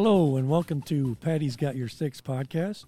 [0.00, 2.84] Hello, and welcome to Patty's Got Your Six podcast.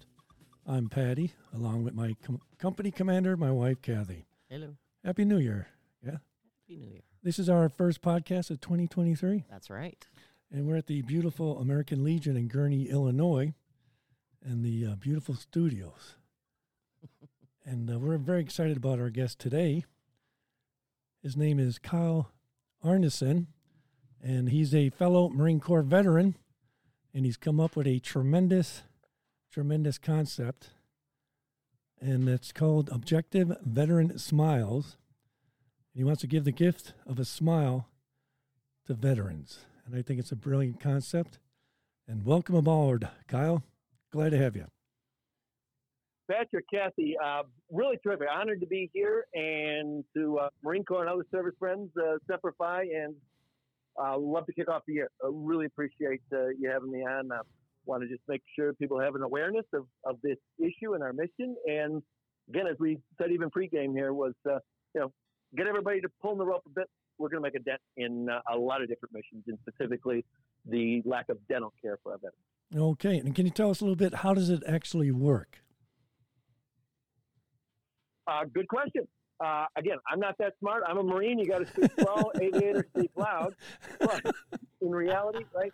[0.65, 4.27] I'm Patty, along with my com- company commander, my wife, Kathy.
[4.49, 4.77] Hello.
[5.03, 5.67] Happy New Year.
[6.01, 6.11] Yeah.
[6.11, 7.01] Happy New Year.
[7.21, 10.07] This is our first podcast of 2023, That's right.
[10.53, 13.55] and we're at the beautiful American Legion in Gurnee, Illinois,
[14.41, 16.15] and the uh, beautiful studios.
[17.65, 19.83] and uh, we're very excited about our guest today.
[21.21, 22.31] His name is Kyle
[22.81, 23.47] Arneson,
[24.23, 26.35] and he's a fellow Marine Corps veteran,
[27.13, 28.83] and he's come up with a tremendous,
[29.51, 30.69] tremendous concept,
[31.99, 34.97] and it's called Objective Veteran Smiles.
[35.93, 37.87] And he wants to give the gift of a smile
[38.87, 41.37] to veterans, and I think it's a brilliant concept.
[42.07, 43.63] And welcome aboard, Kyle.
[44.11, 44.65] Glad to have you.
[46.29, 48.27] Patrick, Kathy, uh, really terrific.
[48.33, 52.53] Honored to be here and to uh, Marine Corps and other service friends, uh, Semper
[52.57, 53.15] Fi, and
[54.01, 55.09] uh, love to kick off the year.
[55.23, 57.31] I really appreciate uh, you having me on.
[57.31, 57.41] I
[57.85, 61.13] want to just make sure people have an awareness of, of this issue and our
[61.13, 61.55] mission.
[61.65, 62.01] And
[62.49, 64.59] again, as we said even pregame here, was uh,
[64.93, 65.11] you know
[65.55, 66.87] get everybody to pull the rope a bit.
[67.17, 70.25] We're going to make a dent in uh, a lot of different missions, and specifically
[70.65, 72.35] the lack of dental care for our veterans.
[72.75, 75.59] Okay, and can you tell us a little bit how does it actually work?
[78.27, 79.07] Uh, good question.
[79.43, 80.83] Uh, again, I'm not that smart.
[80.87, 81.39] I'm a Marine.
[81.39, 83.55] You got to speak slow, aviator, speak loud.
[83.99, 84.21] But
[84.81, 85.73] in reality, right,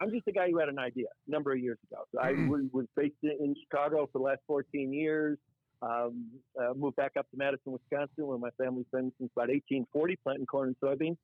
[0.00, 2.02] I'm just a guy who had an idea a number of years ago.
[2.12, 5.38] So I was, was based in, Chicago for the last 14 years.
[5.80, 6.26] Um,
[6.60, 10.46] uh, moved back up to Madison, Wisconsin, where my family's been since about 1840, planting
[10.46, 11.16] corn and soybeans.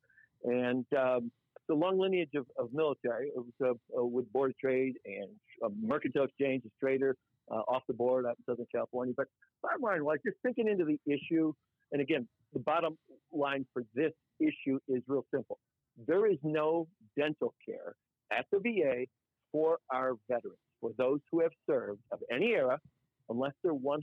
[0.45, 1.31] And um,
[1.69, 3.29] the long lineage of, of military.
[3.29, 5.29] It was uh, uh, with Board of Trade and
[5.65, 7.17] uh, Mercantile Exchange, a trader
[7.51, 9.15] uh, off the board out in Southern California.
[9.17, 9.27] But
[9.63, 11.53] bottom line was just thinking into the issue.
[11.93, 12.97] And again, the bottom
[13.33, 15.59] line for this issue is real simple.
[16.07, 17.95] There is no dental care
[18.33, 19.07] at the VA
[19.53, 22.81] for our veterans, for those who have served of any era,
[23.29, 23.99] unless they're 100%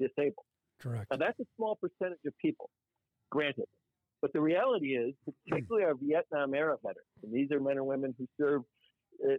[0.00, 0.46] disabled.
[0.80, 1.06] Correct.
[1.10, 2.70] Now, that's a small percentage of people,
[3.30, 3.66] granted.
[4.20, 5.14] But the reality is,
[5.48, 8.64] particularly our Vietnam era veterans, and these are men and women who served
[9.24, 9.34] uh,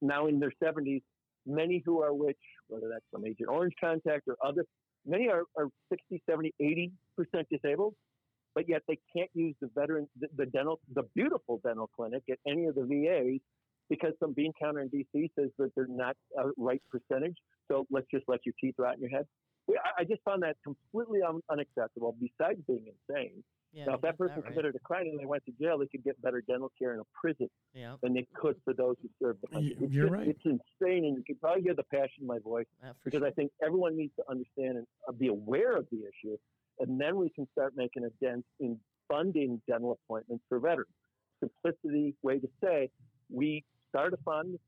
[0.00, 1.02] now in their 70s,
[1.46, 4.64] many who are which, whether that's from Agent Orange contact or other,
[5.08, 6.90] many are, are 60, 70, 80%
[7.50, 7.94] disabled,
[8.54, 12.38] but yet they can't use the veteran, the, the dental, the beautiful dental clinic at
[12.46, 13.40] any of the VAs
[13.88, 17.36] because some bean counter in DC says that they're not a right percentage.
[17.68, 19.26] So let's just let your teeth rot in your head.
[19.98, 22.16] I- just found that completely un- unacceptable.
[22.20, 23.42] Besides being insane,
[23.72, 23.84] Yeah.
[23.86, 24.46] now if that got person right.
[24.50, 27.00] committed a crime and they went to jail, they could get better dental care in
[27.00, 27.96] a prison Yeah.
[28.02, 29.76] than they could for those who served the country.
[29.80, 30.28] It's you're just- right.
[30.28, 32.66] It's insane, and you can probably hear the passion in my voice
[33.04, 33.26] because sure.
[33.26, 36.36] I think everyone needs to understand and uh, be aware of the issue,
[36.80, 38.78] and then we can start making a dent in
[39.08, 40.90] funding dental appointments for veterans.
[41.40, 42.90] Simplicity way to say
[43.30, 44.58] we start a fund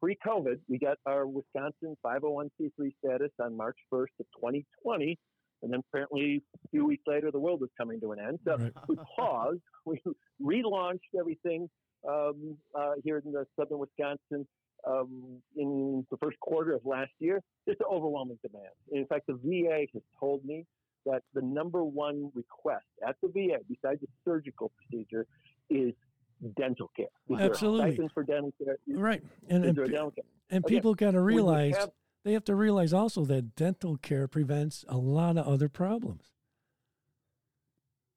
[0.00, 0.58] pre-COVID.
[0.68, 5.16] We got our Wisconsin 501c3 status on March 1st of 2020,
[5.62, 8.38] and then apparently a few weeks later the world was coming to an end.
[8.44, 8.72] So Right.
[8.88, 9.60] we paused.
[9.84, 10.00] We
[10.40, 11.68] relaunched everything
[12.08, 14.46] um, uh, here in the southern Wisconsin
[14.88, 17.40] um, in the first quarter of last year.
[17.66, 18.70] It's an overwhelming demand.
[18.92, 20.64] In fact, the VA has told me
[21.04, 25.26] that the number one request at the VA, besides the surgical procedure,
[25.68, 25.92] is
[26.56, 27.06] dental care.
[27.28, 28.08] Is Absolutely.
[28.14, 28.76] for dental care?
[28.86, 29.22] Is, Right.
[29.48, 30.24] And, and, dental care?
[30.50, 31.90] and people got to realize have-
[32.24, 36.32] they have to realize also that dental care prevents a lot of other problems.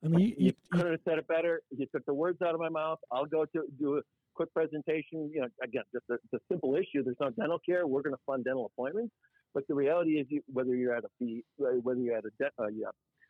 [0.04, 1.62] I mean, you, you you, couldn't have said it better.
[1.76, 3.00] You took the words out of my mouth.
[3.12, 4.02] I'll go to do a
[4.36, 5.32] quick presentation.
[5.34, 7.04] You know, again, just it's a simple issue.
[7.04, 7.88] There's no dental care.
[7.88, 9.14] We're going to fund dental appointments.
[9.56, 12.68] But the reality is, you, whether you're at a whether you're at a, de- uh,
[12.68, 12.88] yeah,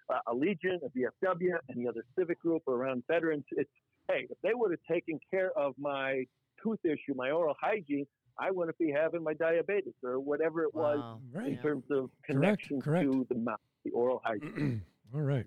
[0.09, 3.69] uh, a Legion, a VFW, any other civic group around veterans, it's
[4.09, 6.25] hey, if they would have taken care of my
[6.62, 8.06] tooth issue, my oral hygiene,
[8.40, 11.19] I wouldn't be having my diabetes or whatever it was Wow.
[11.34, 11.47] right.
[11.53, 13.09] in terms of connection correct.
[13.12, 14.82] to the mouth, the oral hygiene.
[15.16, 15.46] All right.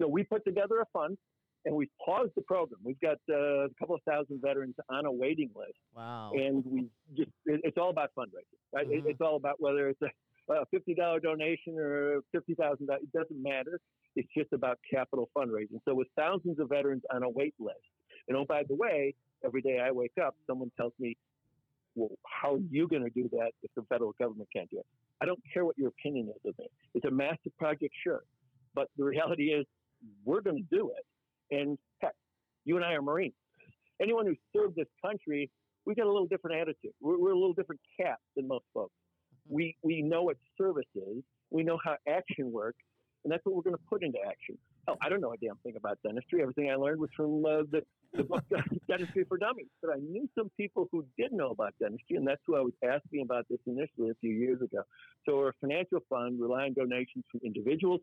[0.00, 1.18] So we put together a fund
[1.64, 2.80] and we paused the program.
[2.84, 6.30] We've got uh, a couple of thousand veterans on a waiting list, Wow.
[6.34, 8.86] and we just it, it's all about fundraising, right?
[8.88, 9.10] It, Mhm.
[9.10, 13.02] it's all about whether it's a, a fifty dollar donation or fifty thousand dollars.
[13.02, 13.80] It doesn't matter.
[14.16, 15.80] It's just about capital fundraising.
[15.84, 17.76] So with thousands of veterans on a wait list,
[18.28, 21.16] and oh by the way, every day I wake up, someone tells me,
[21.98, 24.86] "Well, how are you going to do that if the federal government can't do it?"
[25.20, 26.66] I don't care what your opinion is of me.
[26.94, 28.22] It's a massive project, sure,
[28.74, 29.66] but the reality is
[30.24, 31.04] we're going to do it.
[31.54, 32.14] And heck,
[32.64, 33.34] you and I are Marines.
[34.00, 35.50] Anyone who served this country,
[35.86, 36.92] we got a little different attitude.
[37.00, 38.92] We're, we're a little different cast than most folks.
[38.92, 39.54] Mm-hmm.
[39.54, 41.24] We we know what service is.
[41.50, 42.78] We know how action works,
[43.24, 44.56] And that's what we're going to put into action.
[44.88, 46.40] Oh, I don't know a damn thing about dentistry.
[46.40, 47.82] Everything I learned was from uh, the,
[48.14, 48.44] the book
[48.88, 49.66] Dentistry for Dummies.
[49.82, 52.72] But I knew some people who did know about dentistry, and that's who I was
[52.82, 54.82] asking about this initially a few years ago.
[55.26, 58.00] So we're a financial fund relying on donations from individuals,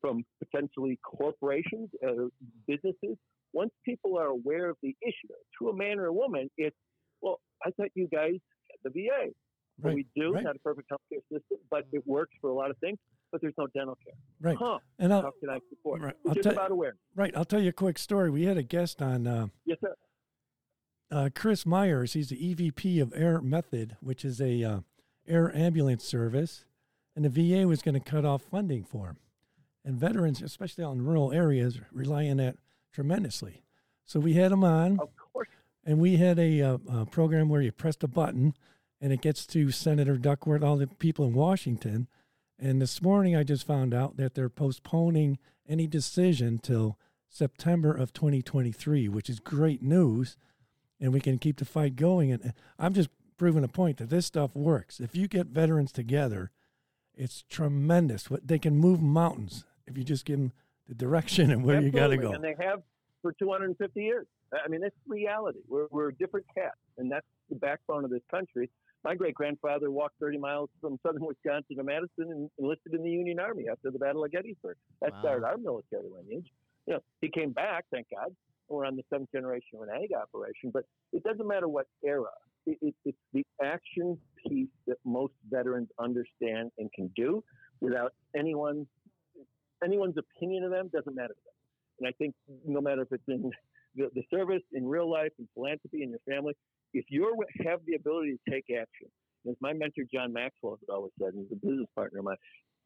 [0.00, 2.28] from potentially corporations, uh,
[2.66, 3.16] businesses.
[3.52, 6.76] Once people are aware of the issue, to a man or a woman, it's,
[7.22, 8.34] well, I thought you guys
[8.70, 9.30] had the VA.
[9.80, 9.94] Right.
[9.94, 10.44] we do, right.
[10.44, 12.98] not a perfect healthcare system, but it works for a lot of things.
[13.34, 14.14] But there's no dental care.
[14.40, 14.56] Right.
[14.56, 14.78] Huh.
[15.00, 16.00] And I'll, how can I support?
[16.00, 16.14] Right.
[16.24, 17.00] I'll Just about awareness.
[17.16, 17.36] Right.
[17.36, 18.30] I'll tell you a quick story.
[18.30, 19.26] We had a guest on.
[19.26, 19.92] Uh, yes, sir.
[21.10, 22.12] Uh, Chris Myers.
[22.12, 24.80] He's the EVP of Air Method, which is a uh,
[25.26, 26.64] air ambulance service,
[27.16, 29.16] and the VA was going to cut off funding for him.
[29.84, 32.54] And veterans, especially out in rural areas, rely on that
[32.92, 33.64] tremendously.
[34.04, 35.00] So we had him on.
[35.00, 35.48] Of course.
[35.84, 38.54] And we had a, a, uh, a program where you pressed a button
[39.00, 42.06] and it gets to Senator Duckworth, all the people in Washington.
[42.58, 46.98] And this morning I just found out that they're postponing any decision till
[47.28, 50.36] September of 2023, which is great news.
[51.00, 52.30] And we can keep the fight going.
[52.30, 55.00] And uh, I'm just proving a point that this stuff works.
[55.00, 56.50] If you get veterans together,
[57.16, 58.30] it's tremendous.
[58.30, 60.52] What they can move mountains if you just give them
[60.88, 62.00] the direction and where Absolutely.
[62.00, 62.32] you got to go.
[62.32, 62.82] And they have
[63.22, 64.26] for 250 years.
[64.52, 65.60] I mean, it's reality.
[65.68, 68.70] We're, we're a different cat, and that's the backbone of this country.
[69.04, 73.10] My great grandfather walked 30 miles from southern Wisconsin to Madison and enlisted in the
[73.10, 74.76] Union Army after the Battle of Gettysburg.
[75.02, 75.20] That wow.
[75.20, 76.46] started our military lineage.
[76.86, 78.34] You know, he came back, thank God.
[78.68, 82.30] We're on the seventh generation of an ag operation, but it doesn't matter what era.
[82.66, 87.44] It, it, it's the action piece that most veterans understand and can do
[87.80, 88.86] without anyone
[89.84, 91.54] anyone's opinion of them doesn't matter to them.
[92.00, 92.34] And I think
[92.66, 93.50] no matter if it's in
[93.96, 96.54] the, the service, in real life, in philanthropy, in your family,
[96.94, 97.34] if you
[97.66, 99.08] have the ability to take action,
[99.48, 102.36] as my mentor John Maxwell has always said, and he's a business partner of mine,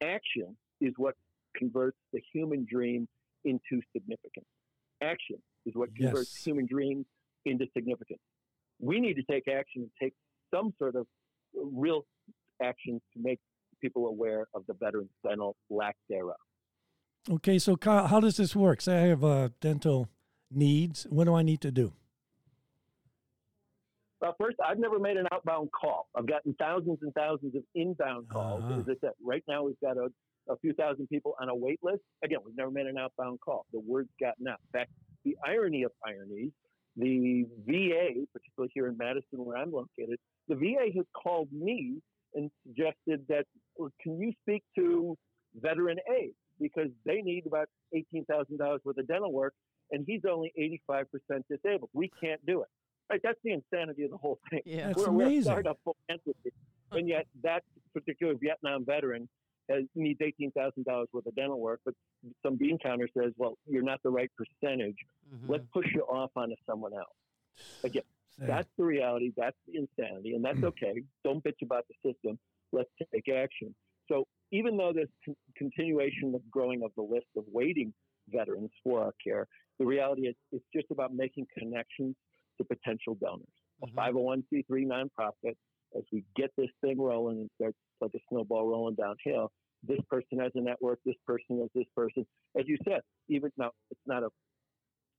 [0.03, 1.15] action is what
[1.57, 3.07] converts the human dream
[3.45, 4.47] into significance.
[5.03, 6.45] Action is what converts yes.
[6.45, 7.07] human dreams
[7.45, 8.21] into significance.
[8.81, 10.15] We need to take action and take
[10.53, 11.07] some sort of
[11.55, 12.05] real
[12.63, 13.39] action to make
[13.81, 16.37] people aware of the veterans' dental lack thereof.
[17.31, 18.81] Okay, so Kyle, how does this work?
[18.81, 20.09] Say I have uh, dental
[20.51, 21.07] needs.
[21.11, 21.93] What do I need to do?
[24.21, 26.09] Well, first, I've never made an outbound call.
[26.17, 28.65] I've gotten thousands and thousands of inbound calls.
[28.65, 28.81] Uh-huh.
[28.81, 30.09] As I said, right now we've got a,
[30.49, 32.03] a few thousand people on a wait list.
[32.25, 33.67] Again, we've never made an outbound call.
[33.73, 34.59] The word's gotten out.
[34.75, 34.91] In fact,
[35.25, 36.51] the irony of ironies,
[36.97, 40.19] the VA, particularly here in Madison where I'm located,
[40.49, 41.99] the VA has called me
[42.35, 43.45] and suggested that,
[43.77, 45.17] well, can you speak to
[45.55, 46.33] veteran A?
[46.61, 49.55] Because they need about $18,000 worth of dental work
[49.91, 50.53] and he's only
[50.91, 51.07] 85%
[51.49, 51.91] disabled.
[51.93, 52.69] We can't do it.
[53.11, 53.21] Right?
[53.23, 54.63] That's the insanity of the whole thing.
[54.65, 55.53] Yeah, that's we're, amazing.
[55.53, 55.79] We're a startup
[56.11, 56.53] entity,
[56.93, 57.63] and yet that
[57.95, 59.29] particular Vietnam veteran
[59.71, 61.95] has, needs $18,000 worth of dental work, but
[62.45, 64.97] some bean counter says, well, you're not the right percentage.
[65.35, 65.51] Mm-hmm.
[65.53, 67.67] Let's push you off onto someone else.
[67.85, 68.03] Again,
[68.39, 68.49] Sad.
[68.49, 69.33] that's the reality.
[69.37, 71.03] That's the insanity, and that's okay.
[71.25, 72.39] Don't bitch about the system.
[72.73, 73.75] Let's take action.
[74.09, 77.93] So even though there's con- continuation of growing of the list of waiting
[78.31, 79.47] veterans for our care,
[79.79, 82.15] the reality is it's just about making connections
[82.59, 83.47] to potential donors.
[83.85, 83.99] Mm-hmm.
[83.99, 85.55] A 501c3 nonprofit,
[85.97, 89.51] as we get this thing rolling and starts like a snowball rolling downhill,
[89.87, 92.27] this person has a network, this person has this person.
[92.59, 94.29] As you said, even now, it's not a,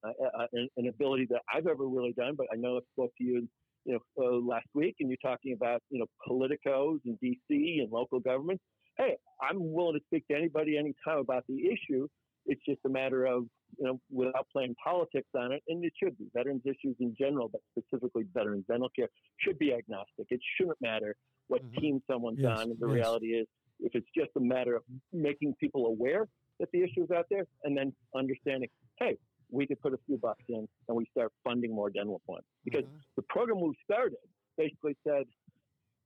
[0.04, 0.48] a, a
[0.78, 3.48] an ability that I've ever really done, but I know I spoke to you,
[3.86, 7.80] you know, uh, last week, and you're talking about, you know, politicos in D.C.
[7.82, 8.64] and local governments.
[8.98, 12.08] Hey, I'm willing to speak to anybody anytime about the issue
[12.50, 13.46] it's just a matter of,
[13.80, 16.26] you know, without playing politics on it, and it should be.
[16.34, 19.08] Veterans issues in general, but specifically veterans dental care,
[19.40, 20.28] should be agnostic.
[20.30, 21.16] It shouldn't matter
[21.48, 21.82] what mm-hmm.
[21.82, 22.70] team someone's yes, on.
[22.80, 22.96] The yes.
[22.96, 23.48] reality is,
[23.80, 24.84] if it's just a matter of
[25.14, 26.28] making people aware
[26.60, 28.70] that the issue is out there and then understanding,
[29.00, 29.18] hey,
[29.50, 32.50] we could put a few bucks in and we start funding more dental appointments.
[32.66, 32.98] Because mm-hmm.
[33.16, 34.18] the program we started
[34.58, 35.24] basically said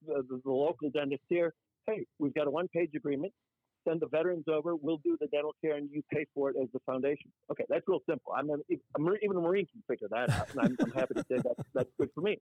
[0.06, 1.54] the, the, the local dentist here,
[1.88, 3.34] hey, we've got a one page agreement
[3.88, 4.76] send the veterans over.
[4.76, 7.32] We'll do the dental care, and you pay for it as the foundation.
[7.52, 8.34] Okay, that's real simple.
[8.36, 11.38] I'm, a, even a Marine can figure that out, and I'm, I'm happy to say
[11.38, 12.40] that that's good for me.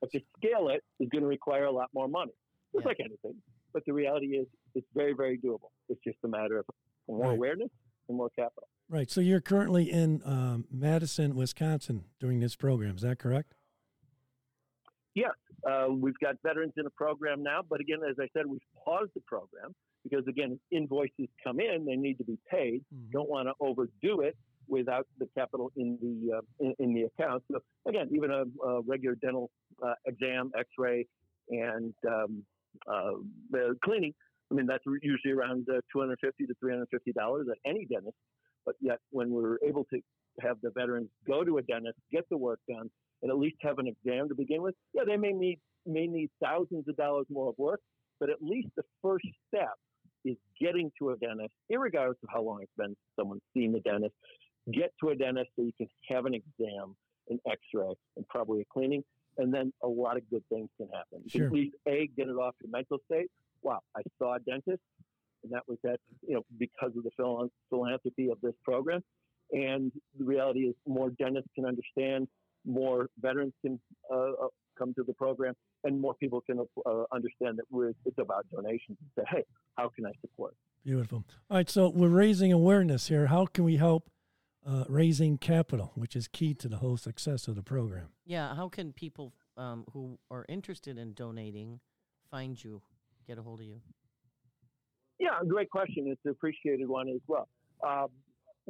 [0.00, 2.32] But to scale it is going to require a lot more money,
[2.72, 2.88] just yeah.
[2.88, 3.34] like anything.
[3.72, 5.70] But the reality is, it's very, very doable.
[5.88, 6.64] It's just a matter of
[7.06, 7.32] more right.
[7.32, 7.70] awareness
[8.08, 8.68] and more capital.
[8.88, 9.10] Right.
[9.10, 12.96] So you're currently in um, Madison, Wisconsin, doing this program.
[12.96, 13.54] Is that correct?
[15.14, 15.32] Yes,
[15.68, 19.10] uh, we've got veterans in a program now, but again, as I said, we've paused
[19.14, 19.74] the program
[20.04, 22.82] because again, invoices come in, they need to be paid.
[22.94, 23.10] Mm-hmm.
[23.12, 24.36] Don't want to overdo it
[24.68, 27.42] without the capital in the uh, in, in, the account.
[27.50, 29.50] So again, even a, a regular dental
[29.84, 31.06] uh, exam, X-ray,
[31.50, 32.42] and um,
[32.90, 33.12] uh,
[33.84, 34.14] cleaning
[34.50, 38.16] I mean, that's usually around uh, 250 to 350 dollars at any dentist.
[38.66, 40.00] But yet, when we're able to
[40.40, 42.90] have the veterans go to a dentist, get the work done,
[43.22, 46.30] and at least have an exam to begin with, yeah, they may need may need
[46.42, 47.80] thousands of dollars more of work,
[48.18, 49.74] but at least the first step
[50.24, 54.14] is getting to a dentist, regardless of how long it's been someone's seen the dentist.
[54.72, 56.94] Get to a dentist so you can have an exam,
[57.30, 59.02] an X-ray, and probably a cleaning,
[59.38, 61.26] and then a lot of good things can happen.
[61.28, 61.46] Sure.
[61.46, 63.30] at least a get it off your mental state.
[63.62, 64.82] Wow, I saw a dentist,
[65.42, 69.02] and that was that you know because of the phil- philanthropy of this program.
[69.52, 72.28] And the reality is, more dentists can understand,
[72.64, 73.80] more veterans can
[74.12, 74.48] uh, uh,
[74.78, 78.98] come to the program, and more people can uh, understand that we're, it's about donations.
[79.00, 79.44] And say, hey,
[79.76, 80.54] how can I support?
[80.84, 81.24] Beautiful.
[81.50, 83.26] All right, so we're raising awareness here.
[83.26, 84.10] How can we help
[84.66, 88.08] uh, raising capital, which is key to the whole success of the program?
[88.24, 91.80] Yeah, how can people um, who are interested in donating
[92.30, 92.82] find you,
[93.26, 93.80] get a hold of you?
[95.18, 96.06] Yeah, great question.
[96.08, 97.48] It's an appreciated one as well.
[97.86, 98.08] Um,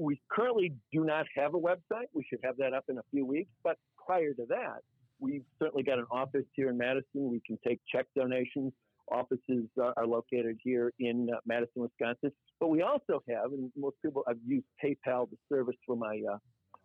[0.00, 2.08] we currently do not have a website.
[2.14, 3.50] We should have that up in a few weeks.
[3.62, 4.80] But prior to that,
[5.20, 7.30] we've certainly got an office here in Madison.
[7.30, 8.72] We can take check donations.
[9.12, 12.32] Offices uh, are located here in uh, Madison, Wisconsin.
[12.60, 16.38] But we also have, and most people, I've used PayPal, the service for my uh,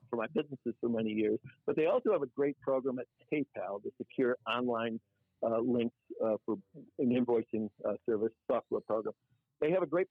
[0.10, 1.39] for my businesses for many years.
[1.65, 5.00] But they also have a great program at PayPal, the secure online
[5.45, 6.57] uh, links uh, for
[7.00, 9.13] an invoicing uh, service software program.
[9.62, 10.07] They have a great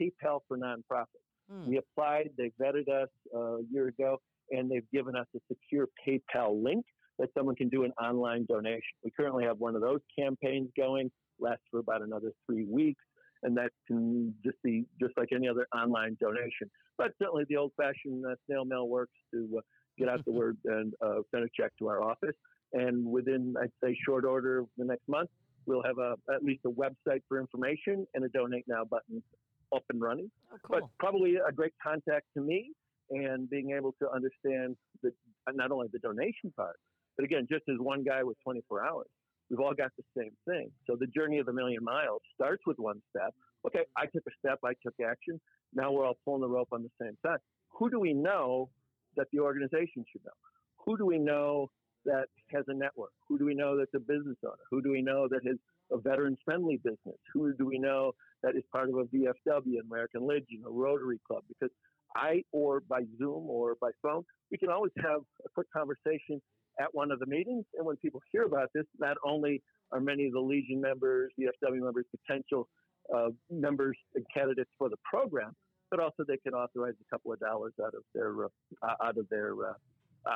[0.00, 1.06] PayPal for nonprofits.
[1.50, 1.68] Hmm.
[1.68, 4.18] We applied, they vetted us uh, a year ago,
[4.50, 6.84] and they've given us a secure PayPal link
[7.18, 8.82] that someone can do an online donation.
[9.04, 13.02] We currently have one of those campaigns going, lasts for about another three weeks,
[13.42, 16.70] and that can just be just like any other online donation.
[16.98, 19.60] But certainly the old fashioned uh, snail mail works to uh,
[19.98, 22.36] get out the word and uh, send a check to our office.
[22.72, 25.30] And within, I'd say, short order of the next month,
[25.66, 29.22] we'll have a, at least a website for information and a donate now button
[29.74, 32.72] up and running Oh, but probably a great contact to me
[33.10, 35.12] and being able to understand the,
[35.52, 36.76] not only the donation part,
[37.16, 39.06] but again, just as one guy with 24 hours,
[39.48, 40.70] we've all got the same thing.
[40.86, 43.34] So the journey of a million miles starts with one step.
[43.66, 45.40] Okay, I took a step, I took action.
[45.74, 47.38] Now we're all pulling the rope on the same side.
[47.78, 48.70] Who do we know
[49.16, 50.30] that the organization should know?
[50.84, 51.70] Who do we know
[52.04, 53.10] that has a network?
[53.28, 54.64] Who do we know that's a business owner?
[54.70, 55.56] Who do we know that has
[55.92, 57.16] a veterans friendly business?
[57.34, 61.42] Who do we know that is part of a VFW, American Legion, a Rotary Club?
[61.48, 61.70] Because
[62.16, 66.40] I, or by Zoom or by phone, we can always have a quick conversation
[66.80, 67.64] at one of the meetings.
[67.76, 71.80] And when people hear about this, not only are many of the Legion members, VFW
[71.82, 72.68] members, potential
[73.14, 75.52] uh, members and candidates for the program,
[75.90, 78.48] but also they can authorize a couple of dollars out of their uh,
[79.04, 79.72] out of their uh,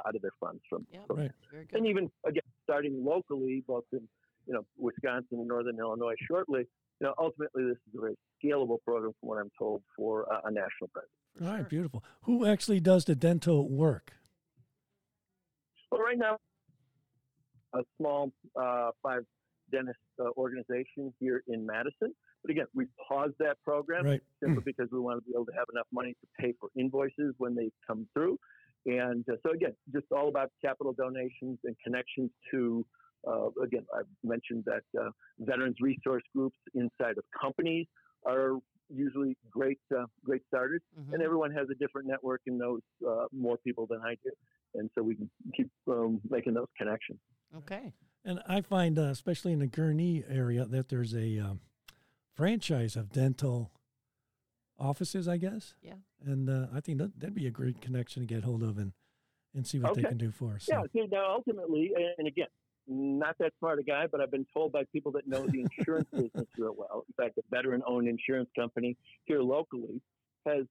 [0.07, 0.85] out of their funds from.
[0.93, 1.31] Yeah, Right.
[1.53, 1.79] very good.
[1.79, 4.01] and even again starting locally, both in
[4.47, 6.61] you know Wisconsin and Northern Illinois shortly.
[7.01, 10.41] You know, ultimately, this is a very scalable program, from what I'm told, for uh,
[10.45, 11.11] a national presence.
[11.43, 12.05] All right, beautiful.
[12.23, 14.13] Who actually does the dental work?
[15.91, 16.39] But right now,
[17.75, 19.25] a small uh, five
[19.73, 22.15] dentist uh, organization here in Madison.
[22.43, 24.21] But again, we paused that program Right.
[24.43, 27.35] simply because we want to be able to have enough money to pay for invoices
[27.39, 28.39] when they come through.
[28.87, 32.85] And uh, so again, just all about capital donations and connections to,
[33.63, 37.87] again, I've mentioned that uh, veterans resource groups inside of companies
[38.27, 40.83] are usually great, uh, great starters.
[40.99, 41.15] Mhm.
[41.15, 44.31] And everyone has a different network and knows uh, more people than I do.
[44.75, 47.19] And so we can keep um, making those connections.
[47.57, 47.93] Okay.
[48.25, 51.61] And I find, uh, especially in the Gurnee area, that there's a um,
[52.35, 53.71] franchise of dental
[54.79, 55.75] offices, I guess.
[55.83, 55.95] Yeah.
[56.25, 58.93] And uh, I think that, that'd be a great connection to get hold of and,
[59.55, 60.67] and see what they can do for us.
[60.69, 60.83] Yeah.
[60.83, 62.49] So, See, now ultimately, and again,
[62.87, 66.09] not that smart a guy, but I've been told by people that know the insurance
[66.13, 67.05] business real well.
[67.09, 70.01] In fact, a veteran-owned insurance company here locally
[70.47, 70.65] has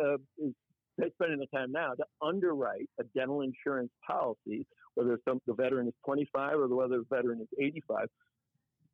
[0.00, 0.52] uh, is
[0.98, 5.88] they're spending the time now to underwrite a dental insurance policy, whether some, the veteran
[5.88, 8.06] is 25 or whether the veteran is 85.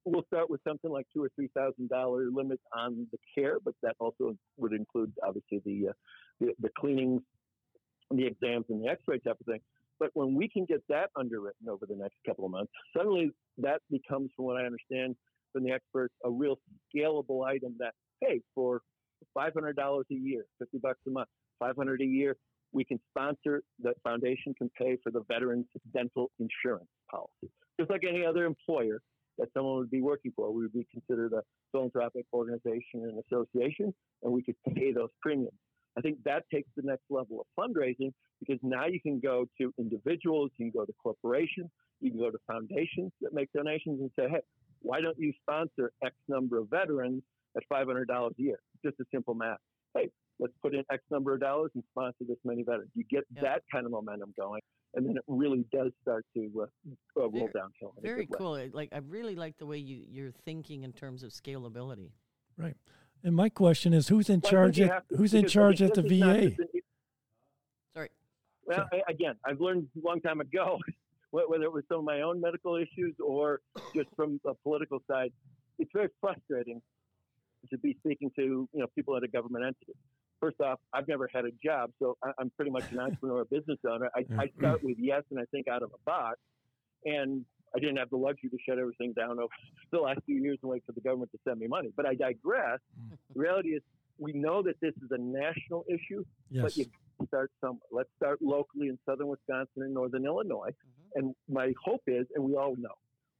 [0.05, 3.75] We'll start with something like two or three thousand dollar limits on the care, but
[3.83, 5.93] that also would include obviously the uh,
[6.41, 7.21] the, the cleanings,
[8.11, 9.61] the exams, and the X-ray type of thing.
[9.99, 13.81] But when we can get that underwritten over the next couple of months, suddenly that
[13.90, 15.17] becomes, from what I understand
[15.52, 16.59] from the experts, a real
[16.95, 18.83] scalable item that, hey, for
[19.37, 21.28] $500 a year, 50 bucks a month,
[21.59, 22.37] 500 a year,
[22.73, 27.50] we can sponsor, the foundation can pay for the veterans dental insurance policy.
[27.81, 29.00] Just like any other employer
[29.38, 33.95] that someone would be working for, we would be considered a philanthropic organization and association,
[34.23, 35.55] and we could pay those premiums.
[35.99, 39.73] I think that takes the next level of fundraising because now you can go to
[39.78, 41.69] individuals, you can go to corporations,
[42.00, 44.40] you can go to foundations that make donations and say, hey,
[44.81, 47.23] why don't you sponsor X number of veterans
[47.57, 48.61] at $500 a year.
[48.85, 49.59] Just a simple math.
[49.97, 52.90] Hey, let's put in X number of dollars and sponsor this many veterans.
[52.95, 53.43] You get Yep.
[53.43, 54.61] that kind of momentum going,
[54.95, 57.95] and then it really does start to uh, uh, roll Very- downhill.
[58.00, 58.38] Very good way.
[58.38, 58.69] cool.
[58.73, 62.12] Like I really like the way you you're thinking in terms of scalability.
[62.57, 62.76] Right.
[63.25, 64.81] And my question is, who's in Well, charge?
[64.81, 66.47] At, to- who's in charge at the this not VA?
[66.49, 66.69] just an-
[67.95, 68.09] Sorry.
[68.65, 70.79] Well, I, again, I've learned a long time ago,
[71.31, 73.61] whether it was some of my own medical issues or
[73.95, 75.33] just from the political side,
[75.79, 76.81] it's very frustrating
[77.71, 79.93] to be speaking to you know people at a government entity.
[80.41, 83.45] First off, I've never had a job, so I, I'm pretty much an entrepreneur, a
[83.45, 84.09] business owner.
[84.15, 86.39] I, I start with yes, and I think out of a box,
[87.05, 87.45] and
[87.75, 89.49] I didn't have the luxury to shut everything down over
[89.93, 91.91] the last few years and wait for the government to send me money.
[91.97, 92.79] But I digress.
[93.35, 93.83] The reality is,
[94.19, 96.79] we know that this is a national issue, but Yes.
[96.79, 96.87] you
[97.27, 97.87] start somewhere.
[97.93, 100.71] Let's start locally in southern Wisconsin and northern Illinois.
[100.71, 101.11] Mhm.
[101.15, 102.95] And my hope is, and we all know,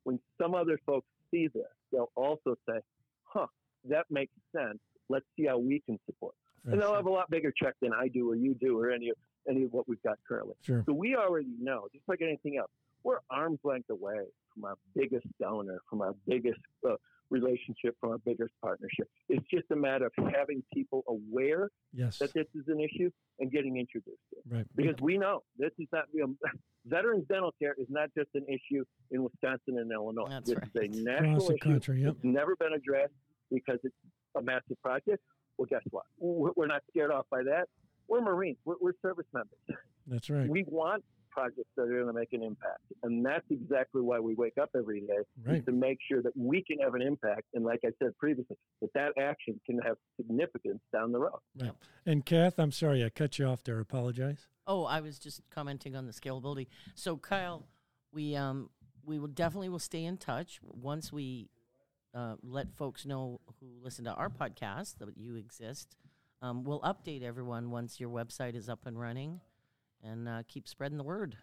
[0.05, 2.81] when some other folks see this, they'll also say,
[3.25, 3.47] huh,
[3.85, 4.79] that makes sense.
[5.09, 6.35] Let's see how we can support.
[6.65, 6.97] for And they'll sure.
[6.97, 9.17] have a lot bigger check than I do or you do or any of,
[9.49, 10.55] any of what we've got currently.
[10.63, 10.83] Sure.
[10.87, 12.71] So we already know, just like anything else,
[13.05, 14.21] we're arm's length away
[14.55, 16.95] from our biggest donor, from our biggest uh,
[17.31, 19.09] relationship, from our biggest partnership.
[19.29, 22.19] It's just a matter of having people aware Yes.
[22.19, 24.55] that this is an issue and getting introduced to it.
[24.55, 24.67] Right.
[24.77, 26.35] Because we know this is not, you know,
[26.87, 30.29] veterans dental care is not just an issue in Wisconsin and Illinois.
[30.29, 30.91] That's this right.
[30.91, 31.59] is a Across national the issue.
[31.59, 32.03] country.
[32.03, 32.13] Yep.
[32.17, 33.13] It's never been addressed
[33.51, 33.95] because it's
[34.37, 35.23] a massive project.
[35.59, 36.05] Well, guess what?
[36.19, 37.69] We're we're not scared off by that.
[38.09, 38.57] We're Marines.
[38.65, 39.59] We're, we're service members.
[40.07, 40.49] That's right.
[40.49, 44.35] We want projects that are going to make an impact, and that's exactly why we
[44.35, 45.65] wake up every day Right.
[45.67, 47.43] to make sure that we can have an impact.
[47.55, 51.39] And like I said previously, that that action can have significance down the road.
[51.61, 51.73] Right.
[52.07, 53.81] And Kath, I'm sorry I cut you off there.
[53.81, 54.49] Apologize.
[54.67, 56.67] Oh, I was just commenting on the scalability.
[56.95, 57.67] So Kyle,
[58.13, 58.71] we um
[59.05, 61.49] we will definitely will stay in touch once we
[62.15, 65.97] uh, let folks know who listen to our podcast that you exist.
[66.43, 69.41] Um, we'll update everyone once your website is up and running,
[70.03, 71.37] and uh, keep spreading the word.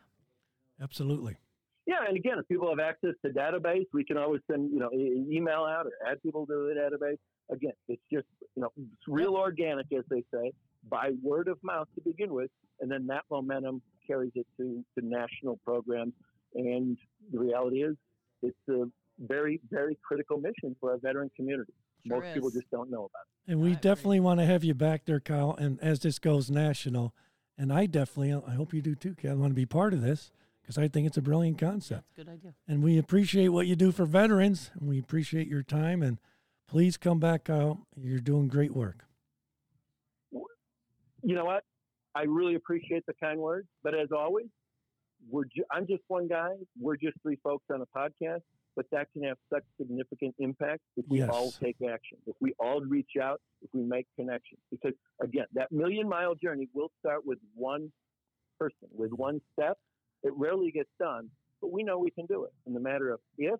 [0.81, 1.37] Absolutely.
[1.85, 4.89] Yeah, and again, if people have access to database, we can always send you know
[4.91, 7.17] e- email out or add people to the database.
[7.51, 10.51] Again, it's just you know it's real organic, as they say,
[10.89, 12.49] by word of mouth to begin with,
[12.81, 16.13] and then that momentum carries it to to national programs.
[16.55, 16.97] And
[17.31, 17.95] the reality is,
[18.41, 18.85] it's a
[19.19, 21.73] very very critical mission for our veteran community.
[22.07, 23.51] Sure Most people just don't know about it.
[23.51, 23.81] And I we agree.
[23.81, 25.55] definitely want to have you back there, Kyle.
[25.57, 27.13] And as this goes national,
[27.57, 30.31] and I definitely, I hope you do too, Kyle, want to be part of this
[30.61, 32.03] because I think it's a brilliant concept.
[32.15, 32.53] Good idea.
[32.67, 34.71] And we appreciate what you do for veterans.
[34.79, 36.01] And we appreciate your time.
[36.01, 36.17] And
[36.67, 37.85] please come back, Kyle.
[37.95, 39.05] You're doing great work.
[40.31, 41.63] You know what?
[42.13, 44.45] I really appreciate the kind words, but as always,
[45.29, 46.51] we're ju- I'm just one guy.
[46.79, 48.41] We're just three folks on a podcast,
[48.75, 52.81] but that can have such significant impact if we all take action, if we all
[52.81, 54.59] reach out, if we make connections.
[54.69, 57.91] Because again, that million mile journey will start with one
[58.59, 59.77] person, with one step.
[60.23, 61.29] It rarely gets done,
[61.61, 62.51] but we know we can do it.
[62.65, 63.59] In the matter of if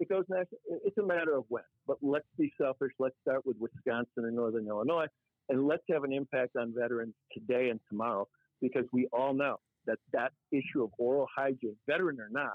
[0.00, 1.62] it goes national, it's a matter of when.
[1.86, 2.92] But let's be selfish.
[2.98, 5.06] Let's start with Wisconsin and Northern Illinois,
[5.48, 8.26] and let's have an impact on veterans today and tomorrow,
[8.60, 12.54] because we all know that that issue of oral hygiene, veteran or not,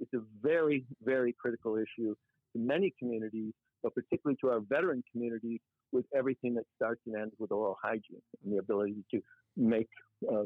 [0.00, 2.14] is a very, very critical issue
[2.52, 5.60] to many communities, but particularly to our veteran communities,
[5.92, 9.20] with everything that starts and ends with oral hygiene and the ability to
[9.56, 9.88] make
[10.30, 10.42] uh,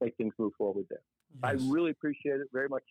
[0.00, 1.02] make things move forward there.
[1.44, 2.82] I really appreciate it very much.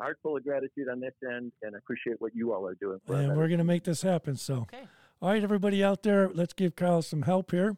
[0.00, 2.98] Heart full of gratitude on this end, and I appreciate what you all are doing.
[3.06, 4.34] For And we're going to make this happen.
[4.34, 4.88] So, Okay.
[5.22, 7.76] all right, everybody out there, let's give Kyle some help here.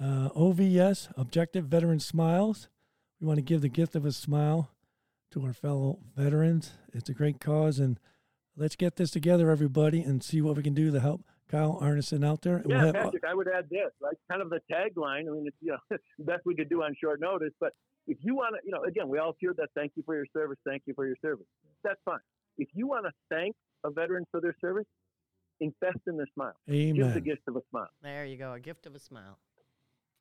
[0.00, 2.70] Uh, OVS, Objective Veteran Smiles.
[3.20, 4.70] We want to give the gift of a smile
[5.30, 6.72] to our fellow veterans.
[6.92, 7.98] It's a great cause, and
[8.56, 12.24] let's get this together, everybody, and see what we can do to help Kyle Arneson
[12.24, 12.62] out there.
[12.66, 15.28] Yeah, We'll have- uh, Patrick, I would add this, like kind of the tagline.
[15.28, 17.52] I mean, it's you know best we could do on short notice.
[17.60, 17.72] But
[18.06, 19.68] if you want to, you know, again, we all hear that.
[19.74, 20.58] Thank you for your service.
[20.66, 21.46] Thank you for your service.
[21.84, 22.18] That's fine.
[22.56, 24.86] If you want to thank a veteran for their service,
[25.60, 26.54] invest in their smile.
[26.68, 26.94] Amen.
[26.96, 27.88] Give the gift of a smile.
[28.02, 28.52] There you go.
[28.52, 29.38] A gift of a smile.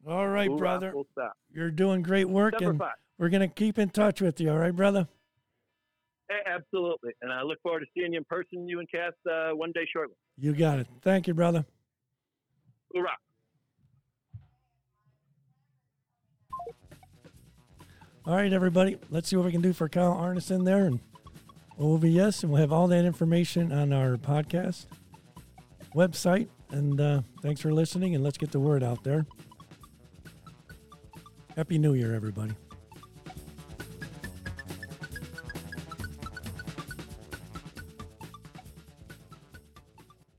[0.07, 0.91] All right, Hoorah, brother.
[0.91, 1.33] Full stop.
[1.51, 2.91] You're doing great work, Number and five.
[3.17, 4.51] We're going to keep in touch with you.
[4.51, 5.07] All right, brother?
[6.45, 7.13] Absolutely.
[7.21, 9.87] And I look forward to seeing you in person, you and Cass, uh, one day
[9.91, 10.15] shortly.
[10.37, 10.87] You got it.
[11.01, 11.65] Thank you, brother.
[12.93, 13.17] Hoorah.
[18.25, 18.97] All right, everybody.
[19.09, 20.99] Let's see what we can do for Kyle Arneson there and
[21.79, 24.87] OVS, and we'll have all that information on our podcast
[25.95, 26.49] website.
[26.69, 29.25] And uh, thanks for listening, and let's get the word out there.
[31.55, 32.53] Happy New Year, everybody.